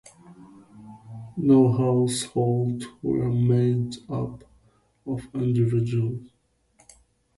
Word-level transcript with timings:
No 1.37 1.71
households 1.71 2.87
were 3.03 3.29
made 3.31 3.97
up 4.09 4.43
of 5.05 5.27
individuals. 5.35 6.27